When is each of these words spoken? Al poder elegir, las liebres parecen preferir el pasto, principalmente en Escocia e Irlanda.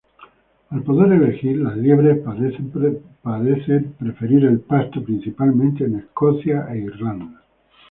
Al 0.71 0.81
poder 0.81 1.11
elegir, 1.13 1.59
las 1.59 1.77
liebres 1.77 2.23
parecen 3.21 3.93
preferir 3.99 4.45
el 4.45 4.59
pasto, 4.61 5.03
principalmente 5.03 5.83
en 5.85 5.99
Escocia 5.99 6.65
e 6.73 6.79
Irlanda. 6.79 7.43